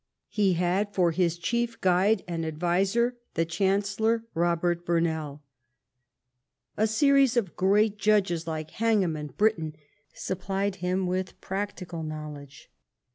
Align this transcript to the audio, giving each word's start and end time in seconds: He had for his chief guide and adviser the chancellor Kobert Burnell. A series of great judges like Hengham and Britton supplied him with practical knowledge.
He 0.29 0.53
had 0.53 0.95
for 0.95 1.11
his 1.11 1.37
chief 1.37 1.79
guide 1.79 2.23
and 2.27 2.43
adviser 2.43 3.17
the 3.35 3.45
chancellor 3.45 4.23
Kobert 4.33 4.83
Burnell. 4.83 5.43
A 6.75 6.87
series 6.87 7.37
of 7.37 7.55
great 7.55 7.99
judges 7.99 8.47
like 8.47 8.71
Hengham 8.71 9.15
and 9.15 9.37
Britton 9.37 9.75
supplied 10.11 10.77
him 10.77 11.05
with 11.05 11.39
practical 11.39 12.01
knowledge. 12.01 12.71